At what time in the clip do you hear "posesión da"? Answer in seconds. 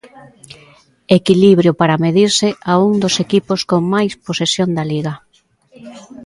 4.25-4.83